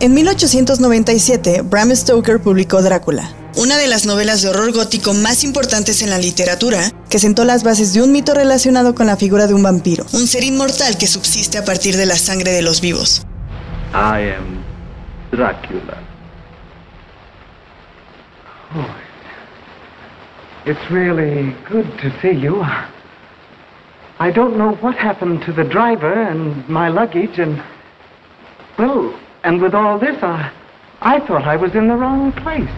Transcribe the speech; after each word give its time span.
En 0.00 0.14
1897, 0.14 1.62
Bram 1.62 1.90
Stoker 1.90 2.40
publicó 2.40 2.80
Drácula, 2.82 3.32
una 3.56 3.76
de 3.76 3.88
las 3.88 4.06
novelas 4.06 4.42
de 4.42 4.50
horror 4.50 4.72
gótico 4.72 5.12
más 5.12 5.42
importantes 5.42 6.02
en 6.02 6.10
la 6.10 6.18
literatura, 6.18 6.78
que 7.10 7.18
sentó 7.18 7.44
las 7.44 7.64
bases 7.64 7.94
de 7.94 8.02
un 8.02 8.12
mito 8.12 8.32
relacionado 8.32 8.94
con 8.94 9.08
la 9.08 9.16
figura 9.16 9.48
de 9.48 9.54
un 9.54 9.64
vampiro, 9.64 10.06
un 10.12 10.28
ser 10.28 10.44
inmortal 10.44 10.96
que 10.98 11.08
subsiste 11.08 11.58
a 11.58 11.64
partir 11.64 11.96
de 11.96 12.06
la 12.06 12.14
sangre 12.14 12.52
de 12.52 12.62
los 12.62 12.80
vivos. 12.80 13.26
I. 13.92 14.36
Oh, 18.76 18.86
don't 24.30 24.56
know 24.56 24.78
what 24.80 24.94
happened 24.94 25.42
to 25.46 25.52
the 25.52 25.64
driver 25.64 26.12
and 26.12 26.68
my 26.68 26.88
luggage 26.88 27.40
and 27.40 27.60
and 29.48 29.62
with 29.62 29.74
all 29.74 29.98
this 29.98 30.16
I 30.22 30.50
I 31.00 31.20
thought 31.26 31.46
I 31.46 31.56
was 31.56 31.74
in 31.74 31.88
the 31.88 31.94
wrong 31.94 32.32
place. 32.32 32.68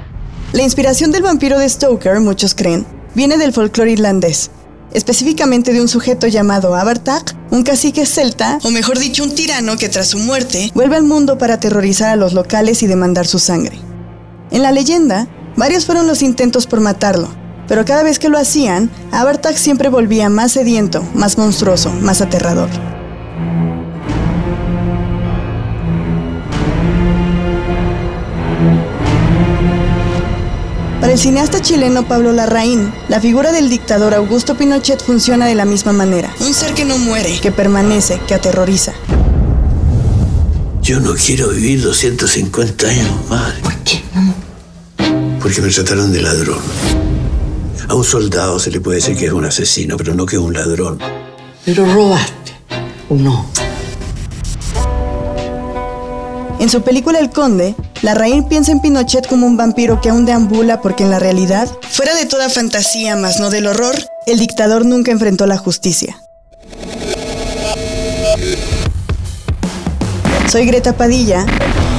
La 0.52 0.62
inspiración 0.62 1.10
del 1.10 1.22
vampiro 1.22 1.58
de 1.58 1.68
Stoker, 1.68 2.20
muchos 2.20 2.54
creen, 2.54 2.86
viene 3.14 3.38
del 3.38 3.52
folclore 3.52 3.92
irlandés, 3.92 4.50
específicamente 4.92 5.72
de 5.72 5.80
un 5.80 5.88
sujeto 5.88 6.26
llamado 6.26 6.74
Abartag, 6.74 7.22
un 7.50 7.62
cacique 7.62 8.06
celta, 8.06 8.58
o 8.62 8.70
mejor 8.70 8.98
dicho, 8.98 9.24
un 9.24 9.34
tirano 9.34 9.76
que 9.76 9.88
tras 9.88 10.08
su 10.08 10.18
muerte 10.18 10.70
vuelve 10.74 10.96
al 10.96 11.04
mundo 11.04 11.38
para 11.38 11.54
aterrorizar 11.54 12.10
a 12.10 12.16
los 12.16 12.34
locales 12.34 12.82
y 12.82 12.86
demandar 12.86 13.26
su 13.26 13.38
sangre. 13.38 13.78
En 14.50 14.62
la 14.62 14.72
leyenda, 14.72 15.28
varios 15.56 15.86
fueron 15.86 16.06
los 16.06 16.22
intentos 16.22 16.66
por 16.66 16.80
matarlo, 16.80 17.28
pero 17.66 17.84
cada 17.84 18.02
vez 18.02 18.18
que 18.18 18.28
lo 18.28 18.38
hacían, 18.38 18.90
Abartag 19.12 19.56
siempre 19.56 19.88
volvía 19.88 20.28
más 20.28 20.52
sediento, 20.52 21.02
más 21.14 21.38
monstruoso, 21.38 21.90
más 22.00 22.20
aterrador. 22.20 22.68
Para 31.00 31.12
el 31.14 31.18
cineasta 31.18 31.62
chileno 31.62 32.06
Pablo 32.06 32.32
Larraín, 32.32 32.92
la 33.08 33.20
figura 33.20 33.52
del 33.52 33.70
dictador 33.70 34.14
Augusto 34.14 34.56
Pinochet 34.56 35.02
funciona 35.02 35.46
de 35.46 35.54
la 35.54 35.64
misma 35.64 35.92
manera. 35.92 36.30
Un 36.40 36.52
ser 36.52 36.74
que 36.74 36.84
no 36.84 36.98
muere, 36.98 37.40
que 37.40 37.50
permanece, 37.50 38.20
que 38.28 38.34
aterroriza. 38.34 38.92
Yo 40.82 41.00
no 41.00 41.14
quiero 41.14 41.48
vivir 41.48 41.82
250 41.82 42.86
años 42.86 43.08
más. 43.28 43.54
¿Por 43.60 43.74
qué 43.78 44.02
no? 44.14 44.34
Porque 45.40 45.62
me 45.62 45.70
trataron 45.70 46.12
de 46.12 46.20
ladrón. 46.20 46.60
A 47.88 47.94
un 47.94 48.04
soldado 48.04 48.58
se 48.58 48.70
le 48.70 48.80
puede 48.80 48.96
decir 48.96 49.16
que 49.16 49.26
es 49.26 49.32
un 49.32 49.44
asesino, 49.44 49.96
pero 49.96 50.14
no 50.14 50.26
que 50.26 50.36
es 50.36 50.42
un 50.42 50.52
ladrón. 50.52 50.98
Pero 51.64 51.86
robaste. 51.92 52.52
¿O 53.08 53.14
no? 53.14 53.46
En 56.60 56.68
su 56.68 56.82
película 56.82 57.18
El 57.18 57.30
Conde, 57.30 57.74
Larraín 58.02 58.46
piensa 58.46 58.70
en 58.70 58.80
Pinochet 58.80 59.26
como 59.26 59.46
un 59.46 59.56
vampiro 59.56 60.02
que 60.02 60.10
aún 60.10 60.26
deambula 60.26 60.82
porque 60.82 61.04
en 61.04 61.10
la 61.10 61.18
realidad, 61.18 61.66
fuera 61.88 62.14
de 62.14 62.26
toda 62.26 62.50
fantasía 62.50 63.16
más 63.16 63.40
no 63.40 63.48
del 63.48 63.66
horror, 63.66 63.96
el 64.26 64.38
dictador 64.38 64.84
nunca 64.84 65.10
enfrentó 65.10 65.46
la 65.46 65.56
justicia. 65.56 66.20
Soy 70.52 70.66
Greta 70.66 70.92
Padilla 70.92 71.46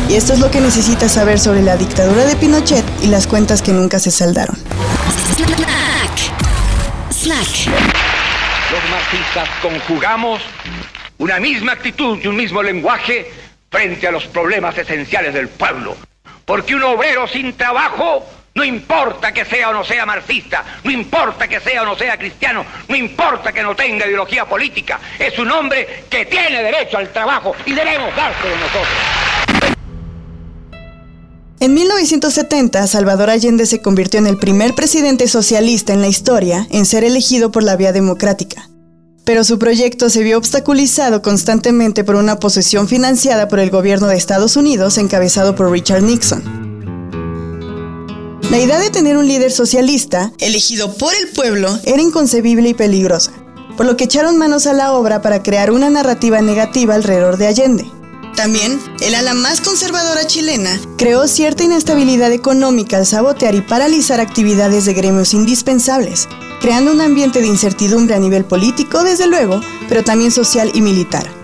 y 0.08 0.14
esto 0.14 0.34
es 0.34 0.40
lo 0.40 0.52
que 0.52 0.62
necesitas 0.62 1.12
saber 1.12 1.40
sobre 1.40 1.64
la 1.64 1.76
dictadura 1.76 2.24
de 2.24 2.36
Pinochet 2.36 2.86
y 3.02 3.08
las 3.08 3.26
cuentas 3.26 3.64
que 3.64 3.72
nunca 3.72 3.98
se 3.98 4.12
saldaron. 4.12 4.56
Los 8.72 8.90
marxistas 8.92 9.50
conjugamos 9.60 10.40
una 11.18 11.40
misma 11.40 11.72
actitud 11.72 12.20
y 12.24 12.28
un 12.28 12.36
mismo 12.36 12.62
lenguaje 12.62 13.41
frente 13.72 14.06
a 14.06 14.12
los 14.12 14.26
problemas 14.28 14.78
esenciales 14.78 15.34
del 15.34 15.48
pueblo. 15.48 15.96
Porque 16.46 16.76
un 16.76 16.84
obrero 16.84 17.26
sin 17.28 17.54
trabajo, 17.54 18.26
no 18.54 18.66
importa 18.66 19.32
que 19.32 19.46
sea 19.46 19.70
o 19.70 19.74
no 19.74 19.86
sea 19.86 20.06
marxista, 20.06 20.64
no 20.84 20.92
importa 20.92 21.48
que 21.48 21.62
sea 21.62 21.84
o 21.84 21.86
no 21.86 21.96
sea 21.96 22.18
cristiano, 22.18 22.66
no 22.90 22.96
importa 22.98 23.54
que 23.54 23.64
no 23.64 23.74
tenga 23.74 24.06
ideología 24.06 24.46
política, 24.46 25.00
es 25.18 25.40
un 25.40 25.50
hombre 25.50 26.04
que 26.10 26.26
tiene 26.26 26.62
derecho 26.62 26.98
al 26.98 27.10
trabajo 27.10 27.56
y 27.66 27.72
debemos 27.72 28.14
dárselo 28.14 28.56
nosotros. 28.58 28.88
En 31.62 31.76
1970, 31.76 32.88
Salvador 32.88 33.30
Allende 33.30 33.68
se 33.68 33.84
convirtió 33.84 34.20
en 34.20 34.26
el 34.26 34.38
primer 34.38 34.74
presidente 34.74 35.28
socialista 35.28 35.94
en 35.94 36.02
la 36.02 36.08
historia 36.08 36.68
en 36.72 36.86
ser 36.86 37.04
elegido 37.04 37.52
por 37.52 37.64
la 37.64 37.76
vía 37.76 37.94
democrática. 37.94 38.71
Pero 39.24 39.44
su 39.44 39.60
proyecto 39.60 40.10
se 40.10 40.24
vio 40.24 40.38
obstaculizado 40.38 41.22
constantemente 41.22 42.04
por 42.04 42.16
una 42.16 42.40
posesión 42.40 42.88
financiada 42.88 43.48
por 43.48 43.60
el 43.60 43.70
gobierno 43.70 44.08
de 44.08 44.18
Estados 44.18 44.56
Unidos 44.56 44.98
encabezado 44.98 45.56
por 45.56 45.72
Richard 45.72 46.04
Nixon. 46.04 46.62
La 48.50 48.60
idea 48.60 48.80
de 48.80 48.90
tener 48.90 49.18
un 49.18 49.28
líder 49.28 49.52
socialista, 49.52 50.34
elegido 50.40 50.94
por 50.96 51.14
el 51.14 51.30
pueblo, 51.30 51.80
era 51.86 52.02
inconcebible 52.02 52.70
y 52.70 52.74
peligrosa, 52.74 53.32
por 53.78 53.86
lo 53.86 53.96
que 53.96 54.04
echaron 54.04 54.38
manos 54.38 54.68
a 54.68 54.74
la 54.74 54.94
obra 54.94 55.22
para 55.22 55.42
crear 55.42 55.72
una 55.72 55.90
narrativa 55.90 56.42
negativa 56.42 56.96
alrededor 56.96 57.38
de 57.38 57.48
Allende. 57.48 58.01
También, 58.36 58.80
el 59.02 59.16
ala 59.16 59.34
más 59.34 59.62
conservadora 59.62 60.26
chilena 60.26 60.80
creó 60.98 61.28
cierta 61.28 61.64
inestabilidad 61.64 62.32
económica 62.32 62.98
al 62.98 63.06
sabotear 63.06 63.56
y 63.56 63.62
paralizar 63.62 64.20
actividades 64.20 64.86
de 64.86 64.94
gremios 64.94 65.34
indispensables, 65.34 66.28
creando 66.62 66.92
un 66.92 67.02
ambiente 67.02 67.42
de 67.42 67.48
incertidumbre 67.48 68.16
a 68.16 68.20
nivel 68.20 68.46
político, 68.46 69.04
desde 69.04 69.28
luego, 69.28 69.62
pero 69.90 70.04
también 70.04 70.32
social 70.32 70.72
y 70.74 70.82
militar. 70.82 71.41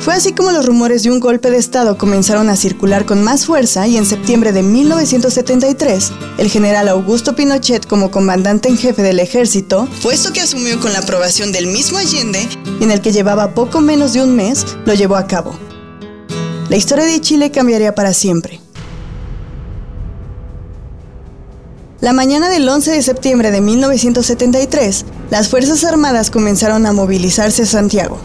Fue 0.00 0.14
así 0.14 0.32
como 0.32 0.50
los 0.50 0.64
rumores 0.64 1.02
de 1.02 1.10
un 1.10 1.20
golpe 1.20 1.50
de 1.50 1.58
Estado 1.58 1.98
comenzaron 1.98 2.48
a 2.48 2.56
circular 2.56 3.04
con 3.04 3.22
más 3.22 3.44
fuerza 3.44 3.86
y 3.86 3.98
en 3.98 4.06
septiembre 4.06 4.50
de 4.50 4.62
1973, 4.62 6.12
el 6.38 6.48
general 6.48 6.88
Augusto 6.88 7.36
Pinochet 7.36 7.86
como 7.86 8.10
comandante 8.10 8.70
en 8.70 8.78
jefe 8.78 9.02
del 9.02 9.20
ejército, 9.20 9.86
puesto 10.02 10.32
que 10.32 10.40
asumió 10.40 10.80
con 10.80 10.94
la 10.94 11.00
aprobación 11.00 11.52
del 11.52 11.66
mismo 11.66 11.98
Allende 11.98 12.48
en 12.80 12.90
el 12.90 13.02
que 13.02 13.12
llevaba 13.12 13.52
poco 13.52 13.82
menos 13.82 14.14
de 14.14 14.22
un 14.22 14.34
mes, 14.34 14.64
lo 14.86 14.94
llevó 14.94 15.16
a 15.16 15.26
cabo. 15.26 15.54
La 16.70 16.78
historia 16.78 17.04
de 17.04 17.20
Chile 17.20 17.50
cambiaría 17.50 17.94
para 17.94 18.14
siempre. 18.14 18.58
La 22.00 22.14
mañana 22.14 22.48
del 22.48 22.66
11 22.66 22.92
de 22.92 23.02
septiembre 23.02 23.50
de 23.50 23.60
1973, 23.60 25.04
las 25.30 25.50
Fuerzas 25.50 25.84
Armadas 25.84 26.30
comenzaron 26.30 26.86
a 26.86 26.94
movilizarse 26.94 27.64
a 27.64 27.66
Santiago. 27.66 28.18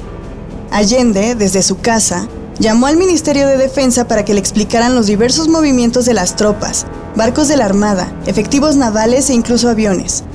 Allende, 0.76 1.36
desde 1.36 1.64
su 1.64 1.80
casa, 1.80 2.28
llamó 2.60 2.88
al 2.88 2.98
Ministerio 2.98 3.48
de 3.48 3.56
Defensa 3.56 4.10
para 4.10 4.26
que 4.26 4.34
le 4.34 4.42
explicaran 4.42 4.94
los 4.94 5.08
diversos 5.08 5.48
movimientos 5.48 6.04
de 6.04 6.14
las 6.14 6.36
tropas, 6.36 6.86
barcos 7.16 7.48
de 7.48 7.56
la 7.56 7.64
Armada, 7.64 8.12
efectivos 8.26 8.76
navales 8.76 9.30
e 9.30 9.34
incluso 9.36 9.70
aviones. 9.70 10.26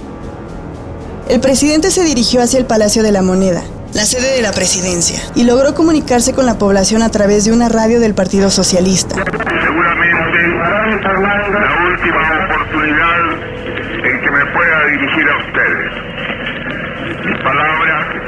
El 1.29 1.41
presidente 1.41 1.91
se 1.91 2.05
dirigió 2.05 2.41
hacia 2.41 2.59
el 2.59 2.65
Palacio 2.65 3.03
de 3.03 3.13
la 3.13 3.21
Moneda, 3.21 3.63
la 3.93 4.07
sede 4.07 4.35
de 4.35 4.41
la 4.41 4.53
presidencia, 4.53 5.21
y 5.35 5.45
logró 5.45 5.75
comunicarse 5.75 6.33
con 6.33 6.47
la 6.47 6.57
población 6.57 7.03
a 7.03 7.11
través 7.11 7.45
de 7.45 7.53
una 7.53 7.69
radio 7.69 8.01
del 8.01 8.15
Partido 8.15 8.49
Socialista. 8.49 9.17
Seguramente 9.17 10.27
la 11.53 11.77
última 11.87 12.47
oportunidad 12.47 13.33
en 14.05 14.21
que 14.23 14.31
me 14.31 14.47
pueda 14.55 14.87
dirigir 14.87 15.29
a 15.29 15.37
ustedes. 15.37 15.93
Mis 17.27 17.45
palabras 17.45 18.21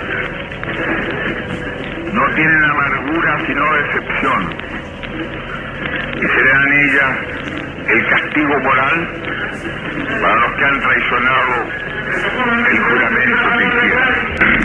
no 2.12 2.21
tienen 2.34 2.64
amargura 2.64 3.46
sino 3.46 3.62
decepción 3.74 4.40
y 6.16 6.26
serán 6.26 6.72
ellas 6.72 7.18
el 7.88 8.08
castigo 8.08 8.58
moral 8.62 8.96
para 10.20 10.36
los 10.36 10.56
que 10.56 10.64
han 10.64 10.80
traicionado 10.80 11.52
el 12.70 12.78
juramento. 12.78 13.42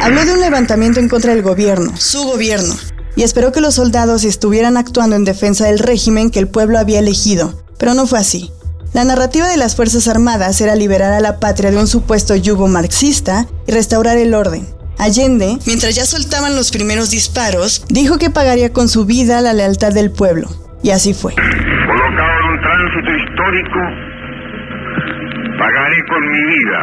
Habló 0.03 0.25
de 0.25 0.33
un 0.33 0.41
levantamiento 0.41 0.99
en 0.99 1.09
contra 1.09 1.33
del 1.33 1.41
gobierno, 1.41 1.97
su 1.97 2.23
gobierno, 2.23 2.75
y 3.15 3.23
esperó 3.23 3.51
que 3.51 3.61
los 3.61 3.75
soldados 3.75 4.23
estuvieran 4.23 4.77
actuando 4.77 5.15
en 5.15 5.25
defensa 5.25 5.65
del 5.65 5.79
régimen 5.79 6.29
que 6.29 6.39
el 6.39 6.47
pueblo 6.47 6.77
había 6.77 6.99
elegido, 6.99 7.63
pero 7.77 7.93
no 7.93 8.05
fue 8.05 8.19
así. 8.19 8.51
La 8.93 9.03
narrativa 9.03 9.47
de 9.47 9.57
las 9.57 9.75
Fuerzas 9.75 10.07
Armadas 10.07 10.61
era 10.61 10.75
liberar 10.75 11.11
a 11.11 11.19
la 11.19 11.39
patria 11.39 11.71
de 11.71 11.77
un 11.77 11.87
supuesto 11.87 12.35
yugo 12.35 12.67
marxista 12.67 13.47
y 13.67 13.71
restaurar 13.71 14.17
el 14.17 14.33
orden. 14.33 14.76
Allende, 14.99 15.57
mientras 15.67 15.95
ya 15.95 16.05
soltaban 16.05 16.55
los 16.55 16.71
primeros 16.71 17.11
disparos, 17.11 17.85
dijo 17.89 18.17
que 18.17 18.29
pagaría 18.29 18.73
con 18.73 18.87
su 18.87 19.05
vida 19.05 19.41
la 19.41 19.53
lealtad 19.53 19.93
del 19.93 20.11
pueblo. 20.11 20.47
Y 20.81 20.89
así 20.89 21.13
fue. 21.13 21.33
Colocado 21.33 22.39
en 22.39 22.45
un 22.49 22.61
tránsito 22.61 23.11
histórico, 23.13 23.79
pagaré 25.59 26.05
con 26.09 26.21
mi 26.31 26.45
vida 26.45 26.79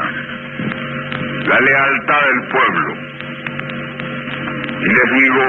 la 1.47 1.61
lealtad 1.61 2.21
del 2.31 2.41
pueblo. 2.55 2.95
Y 4.81 4.89
les 4.89 5.09
digo 5.19 5.43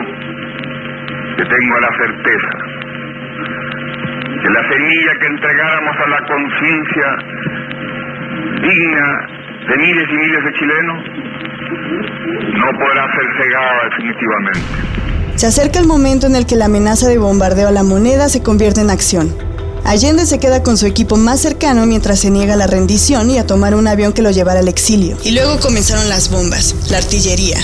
que 1.37 1.45
tengo 1.45 1.79
la 1.79 1.91
certeza 1.97 2.75
que 4.45 4.51
la 4.51 4.69
semilla 4.69 5.13
que 5.19 5.27
entregáramos 5.27 5.95
a 5.97 6.07
la 6.07 6.21
conciencia 6.27 7.07
digna 8.61 9.27
de 9.69 9.77
miles 9.77 10.07
y 10.07 10.15
miles 10.15 10.43
de 10.43 10.53
chilenos 10.53 11.03
no 12.25 12.79
podrá 12.79 13.05
ser 13.13 13.25
cegada 13.37 13.71
definitivamente. 13.89 14.59
Se 15.35 15.47
acerca 15.47 15.79
el 15.79 15.87
momento 15.87 16.27
en 16.27 16.35
el 16.35 16.45
que 16.45 16.55
la 16.55 16.65
amenaza 16.65 17.07
de 17.07 17.17
bombardeo 17.17 17.67
a 17.67 17.71
la 17.71 17.83
moneda 17.83 18.29
se 18.29 18.41
convierte 18.41 18.81
en 18.81 18.89
acción. 18.89 19.35
Allende 19.83 20.25
se 20.25 20.39
queda 20.39 20.63
con 20.63 20.77
su 20.77 20.87
equipo 20.87 21.15
más 21.15 21.41
cercano 21.41 21.85
mientras 21.85 22.19
se 22.19 22.31
niega 22.31 22.55
a 22.55 22.57
la 22.57 22.65
rendición 22.65 23.29
y 23.29 23.37
a 23.37 23.45
tomar 23.45 23.75
un 23.75 23.87
avión 23.87 24.13
que 24.13 24.23
lo 24.23 24.31
llevara 24.31 24.61
al 24.61 24.67
exilio. 24.67 25.17
Y 25.23 25.31
luego 25.31 25.59
comenzaron 25.59 26.09
las 26.09 26.31
bombas, 26.31 26.89
la 26.89 26.97
artillería. 26.97 27.59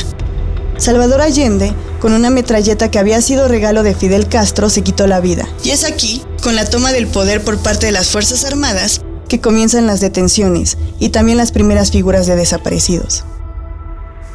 Salvador 0.77 1.21
Allende, 1.21 1.73
con 1.99 2.13
una 2.13 2.29
metralleta 2.29 2.91
que 2.91 2.99
había 2.99 3.21
sido 3.21 3.47
regalo 3.47 3.83
de 3.83 3.95
Fidel 3.95 4.27
Castro, 4.27 4.69
se 4.69 4.83
quitó 4.83 5.07
la 5.07 5.19
vida. 5.19 5.47
Y 5.63 5.71
es 5.71 5.83
aquí, 5.83 6.21
con 6.43 6.55
la 6.55 6.65
toma 6.65 6.91
del 6.91 7.07
poder 7.07 7.41
por 7.41 7.57
parte 7.57 7.87
de 7.87 7.91
las 7.91 8.09
Fuerzas 8.09 8.45
Armadas, 8.45 9.01
que 9.27 9.39
comienzan 9.39 9.87
las 9.87 10.01
detenciones 10.01 10.77
y 10.99 11.09
también 11.09 11.37
las 11.37 11.51
primeras 11.51 11.91
figuras 11.91 12.27
de 12.27 12.35
desaparecidos. 12.35 13.23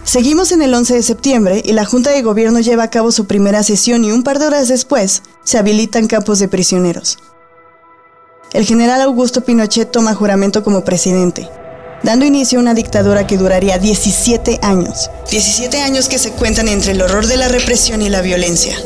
Seguimos 0.07 0.53
en 0.53 0.63
el 0.63 0.73
11 0.73 0.95
de 0.95 1.03
septiembre 1.03 1.63
y 1.65 1.73
la 1.73 1.85
Junta 1.85 2.11
de 2.11 2.23
Gobierno 2.23 2.61
lleva 2.61 2.85
a 2.85 2.91
cabo 2.91 3.11
su 3.11 3.27
primera 3.27 3.65
sesión 3.65 4.05
y 4.05 4.13
un 4.13 4.23
par 4.23 4.39
de 4.39 4.47
horas 4.47 4.69
después 4.69 5.25
se 5.43 5.59
habilitan 5.59 6.07
campos 6.07 6.39
de 6.39 6.47
prisioneros. 6.47 7.19
El 8.53 8.65
general 8.65 9.01
Augusto 9.01 9.41
Pinochet 9.41 9.91
toma 9.91 10.15
juramento 10.15 10.63
como 10.63 10.85
presidente, 10.85 11.49
dando 12.05 12.25
inicio 12.25 12.61
a 12.61 12.63
una 12.63 12.73
dictadura 12.73 13.27
que 13.27 13.37
duraría 13.37 13.79
17 13.79 14.61
años. 14.63 15.11
17 15.29 15.83
años 15.83 16.09
que 16.09 16.19
se 16.19 16.31
cuentan 16.31 16.69
entre 16.69 16.93
el 16.93 17.03
horror 17.03 17.27
de 17.27 17.39
la 17.39 17.49
represión 17.49 18.01
y 18.01 18.09
la 18.09 18.23
violencia. 18.23 18.77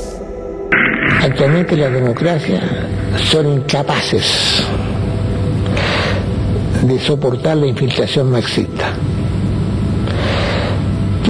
Actualmente 1.20 1.76
las 1.76 1.92
democracias 1.92 2.64
son 3.30 3.46
incapaces 3.46 4.24
de 6.82 6.98
soportar 6.98 7.58
la 7.58 7.66
infiltración 7.66 8.30
marxista 8.30 8.94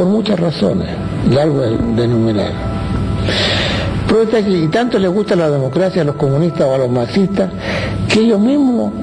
por 0.01 0.09
muchas 0.09 0.41
razones, 0.41 0.89
largo 1.31 1.61
de 1.61 2.05
enumerar. 2.05 2.53
Pero 4.09 4.27
que 4.31 4.69
tanto 4.73 4.99
les 4.99 5.11
gusta 5.11 5.37
la 5.37 5.51
democracia 5.51 6.01
a 6.01 6.07
los 6.07 6.15
comunistas 6.15 6.63
o 6.63 6.75
a 6.75 6.79
los 6.79 6.91
marxistas 6.91 7.51
que 8.09 8.21
ellos 8.21 8.41
mismos 8.41 8.95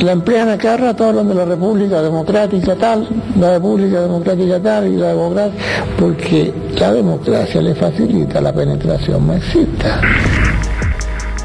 la 0.00 0.10
emplean 0.10 0.48
a 0.48 0.58
cada 0.58 0.76
rato, 0.76 1.04
hablan 1.04 1.28
de 1.28 1.36
la 1.36 1.44
República 1.44 2.02
Democrática 2.02 2.74
tal, 2.74 3.06
la 3.38 3.52
República 3.52 4.00
Democrática 4.00 4.58
tal 4.58 4.88
y 4.88 4.96
la 4.96 5.10
democracia, 5.10 5.54
porque 5.96 6.52
la 6.80 6.92
democracia 6.94 7.62
le 7.62 7.76
facilita 7.76 8.40
la 8.40 8.52
penetración 8.52 9.24
marxista. 9.24 10.00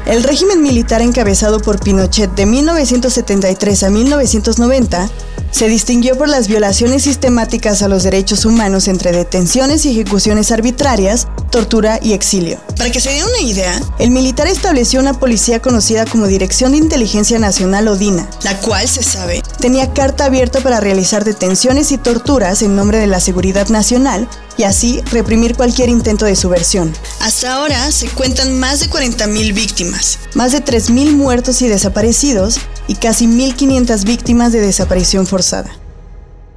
El 0.06 0.22
régimen 0.22 0.62
militar 0.62 1.00
encabezado 1.00 1.60
por 1.60 1.80
Pinochet 1.80 2.30
de 2.34 2.44
1973 2.44 3.82
a 3.84 3.90
1990 3.90 5.10
se 5.50 5.68
distinguió 5.68 6.18
por 6.18 6.28
las 6.28 6.46
violaciones 6.48 7.04
sistemáticas 7.04 7.80
a 7.80 7.88
los 7.88 8.02
derechos 8.02 8.44
humanos 8.44 8.86
entre 8.88 9.12
detenciones 9.12 9.86
y 9.86 9.92
ejecuciones 9.92 10.50
arbitrarias, 10.50 11.28
tortura 11.50 12.00
y 12.02 12.12
exilio. 12.12 12.58
Para 12.76 12.90
que 12.90 13.00
se 13.00 13.10
dé 13.10 13.24
una 13.24 13.40
idea, 13.40 13.80
el 13.98 14.10
militar 14.10 14.48
estableció 14.48 14.98
una 15.00 15.14
policía 15.14 15.62
conocida 15.62 16.04
como 16.06 16.26
Dirección 16.26 16.72
de 16.72 16.78
Inteligencia 16.78 17.38
Nacional 17.38 17.86
o 17.86 17.96
DINA, 17.96 18.28
la 18.42 18.58
cual, 18.58 18.88
se 18.88 19.04
sabe, 19.04 19.42
tenía 19.60 19.92
carta 19.94 20.24
abierta 20.24 20.60
para 20.60 20.80
realizar 20.80 21.24
detenciones 21.24 21.92
y 21.92 21.98
torturas 21.98 22.60
en 22.62 22.74
nombre 22.74 22.98
de 22.98 23.06
la 23.06 23.20
seguridad 23.20 23.68
nacional 23.68 24.28
y 24.56 24.64
así 24.64 25.00
reprimir 25.10 25.56
cualquier 25.56 25.88
intento 25.88 26.24
de 26.24 26.36
subversión. 26.36 26.92
Hasta 27.20 27.54
ahora 27.54 27.90
se 27.90 28.08
cuentan 28.08 28.58
más 28.58 28.80
de 28.80 28.86
40.000 28.86 29.54
víctimas, 29.54 30.18
más 30.34 30.52
de 30.52 30.64
3.000 30.64 31.12
muertos 31.12 31.62
y 31.62 31.68
desaparecidos 31.68 32.58
y 32.86 32.94
casi 32.94 33.26
1.500 33.26 34.04
víctimas 34.04 34.52
de 34.52 34.60
desaparición 34.60 35.26
forzada. 35.26 35.70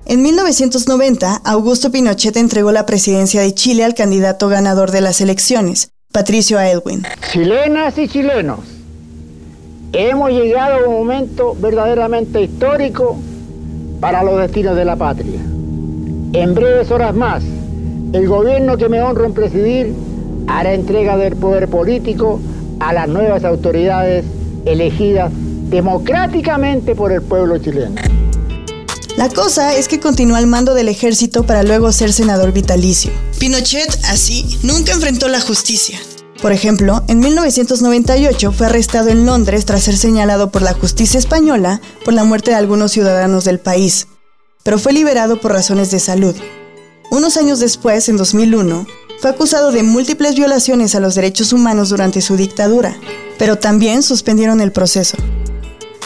En 0.05 0.21
1990, 0.21 1.41
Augusto 1.43 1.91
Pinochet 1.91 2.37
entregó 2.37 2.71
la 2.71 2.85
presidencia 2.85 3.41
de 3.41 3.53
Chile 3.53 3.83
al 3.83 3.93
candidato 3.93 4.47
ganador 4.47 4.91
de 4.91 5.01
las 5.01 5.19
elecciones, 5.19 5.91
Patricio 6.13 6.57
Aylwin. 6.57 7.03
Chilenas 7.33 7.97
y 7.97 8.07
chilenos, 8.07 8.59
hemos 9.91 10.31
llegado 10.31 10.75
a 10.75 10.87
un 10.87 10.93
momento 10.93 11.55
verdaderamente 11.59 12.41
histórico 12.41 13.17
para 13.99 14.23
los 14.23 14.39
destinos 14.39 14.75
de 14.77 14.85
la 14.85 14.95
patria. 14.95 15.41
En 16.33 16.53
breves 16.53 16.89
horas 16.91 17.13
más, 17.13 17.43
el 18.13 18.27
gobierno 18.27 18.77
que 18.77 18.89
me 18.89 19.01
honro 19.01 19.25
en 19.25 19.33
presidir 19.33 19.93
hará 20.47 20.73
entrega 20.73 21.17
del 21.17 21.35
poder 21.35 21.67
político 21.67 22.39
a 22.79 22.93
las 22.93 23.07
nuevas 23.07 23.43
autoridades 23.43 24.25
elegidas 24.65 25.31
democráticamente 25.69 26.95
por 26.95 27.11
el 27.11 27.21
pueblo 27.21 27.57
chileno. 27.57 27.95
La 29.17 29.29
cosa 29.29 29.75
es 29.75 29.87
que 29.87 29.99
continuó 29.99 30.37
al 30.37 30.47
mando 30.47 30.75
del 30.75 30.89
ejército 30.89 31.43
para 31.43 31.63
luego 31.63 31.91
ser 31.91 32.13
senador 32.13 32.51
vitalicio. 32.51 33.11
Pinochet, 33.39 33.89
así, 34.05 34.59
nunca 34.61 34.93
enfrentó 34.93 35.27
la 35.27 35.41
justicia. 35.41 35.99
Por 36.41 36.51
ejemplo, 36.51 37.03
en 37.07 37.19
1998 37.19 38.51
fue 38.51 38.67
arrestado 38.67 39.09
en 39.09 39.25
Londres 39.25 39.65
tras 39.65 39.83
ser 39.83 39.97
señalado 39.97 40.51
por 40.51 40.61
la 40.61 40.73
justicia 40.73 41.19
española 41.19 41.81
por 42.05 42.13
la 42.13 42.25
muerte 42.25 42.51
de 42.51 42.57
algunos 42.57 42.91
ciudadanos 42.91 43.43
del 43.43 43.59
país, 43.59 44.07
pero 44.61 44.77
fue 44.77 44.93
liberado 44.93 45.41
por 45.41 45.51
razones 45.51 45.89
de 45.89 45.99
salud. 45.99 46.35
Unos 47.09 47.37
años 47.37 47.59
después, 47.59 48.09
en 48.09 48.17
2001, 48.17 48.85
fue 49.19 49.29
acusado 49.29 49.71
de 49.71 49.81
múltiples 49.81 50.35
violaciones 50.35 50.93
a 50.93 50.99
los 50.99 51.15
derechos 51.15 51.53
humanos 51.53 51.89
durante 51.89 52.21
su 52.21 52.35
dictadura, 52.35 52.95
pero 53.39 53.57
también 53.57 54.03
suspendieron 54.03 54.59
el 54.59 54.71
proceso. 54.71 55.17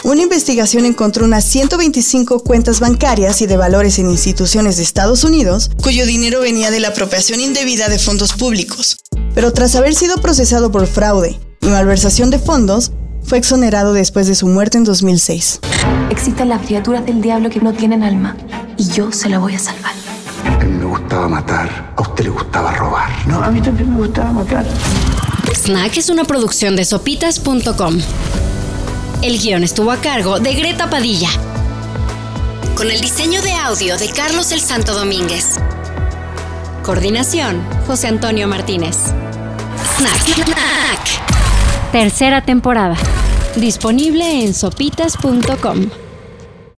Una 0.04 0.22
investigación 0.22 0.86
encontró 0.86 1.26
unas 1.26 1.44
125 1.46 2.40
cuentas 2.44 2.80
bancarias 2.80 3.42
y 3.42 3.48
de 3.48 3.58
valores 3.58 4.00
en 4.00 4.10
instituciones 4.10 4.78
de 4.78 4.84
Estados 4.84 5.24
Unidos 5.24 5.70
cuyo 5.82 6.06
dinero 6.06 6.42
venía 6.42 6.72
de 6.72 6.80
la 6.80 6.90
apropiación 6.90 7.40
indebida 7.40 7.88
de 7.88 8.00
fondos 8.00 8.34
públicos. 8.34 8.98
Pero 9.36 9.54
tras 9.54 9.76
haber 9.76 9.94
sido 9.94 10.18
procesado 10.18 10.72
por 10.72 10.88
fraude 10.88 11.40
y 11.62 11.68
malversación 11.68 12.30
de 12.32 12.40
fondos, 12.40 12.92
fue 13.24 13.38
exonerado 13.38 13.94
después 13.94 14.28
de 14.28 14.36
su 14.36 14.48
muerte 14.48 14.78
en 14.78 14.84
2006. 14.84 15.60
Existen 16.10 16.50
las 16.50 16.66
criaturas 16.66 17.06
del 17.06 17.22
diablo 17.22 17.50
que 17.50 17.60
no 17.60 17.74
tienen 17.74 18.04
alma 18.04 18.36
y 18.78 18.88
yo 18.90 19.12
se 19.12 19.30
la 19.30 19.38
voy 19.38 19.56
a 19.56 19.60
salvar. 19.60 19.94
Gustaba 21.12 21.28
matar, 21.28 21.94
a 21.98 22.02
usted 22.04 22.24
le 22.24 22.30
gustaba 22.30 22.72
robar. 22.72 23.28
No, 23.28 23.44
a 23.44 23.52
mí 23.52 23.60
también 23.60 23.92
me 23.92 23.98
gustaba 23.98 24.32
matar. 24.32 24.66
Snack 25.54 25.98
es 25.98 26.08
una 26.08 26.24
producción 26.24 26.78
de 26.78 26.86
sopitas.com. 26.86 28.00
El 29.22 29.38
guion 29.38 29.66
estuvo 29.66 29.92
a 29.92 29.98
cargo 29.98 30.40
de 30.40 30.54
Greta 30.54 30.90
Padilla. 30.90 31.28
Con 32.78 32.90
el 32.90 33.02
diseño 33.02 33.42
de 33.42 33.52
audio 33.52 33.98
de 33.98 34.10
Carlos 34.10 34.54
el 34.54 34.62
Santo 34.62 34.94
Domínguez. 34.94 35.58
Coordinación, 36.82 37.62
José 37.88 38.08
Antonio 38.08 38.48
Martínez. 38.48 38.96
Snack. 39.98 40.46
Snack. 40.46 41.92
Tercera 41.92 42.42
temporada. 42.46 42.96
Disponible 43.58 44.46
en 44.46 44.54
sopitas.com. 44.54 45.90